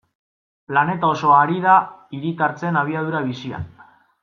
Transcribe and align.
Planeta 0.71 1.09
osoa 1.15 1.35
ari 1.41 1.59
da 1.67 1.75
hiritartzen 2.19 2.81
abiadura 2.83 3.23
bizian. 3.31 3.71